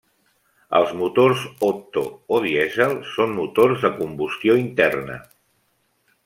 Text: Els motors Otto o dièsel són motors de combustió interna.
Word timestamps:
Els 0.77 0.93
motors 1.01 1.43
Otto 1.67 2.03
o 2.37 2.39
dièsel 2.45 2.97
són 3.11 3.37
motors 3.41 3.85
de 3.87 3.93
combustió 4.01 4.57
interna. 4.63 5.21